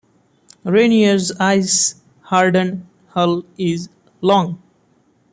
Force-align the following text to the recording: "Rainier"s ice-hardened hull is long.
"Rainier"s 0.63 1.31
ice-hardened 1.39 2.87
hull 3.11 3.43
is 3.55 3.87
long. 4.19 4.59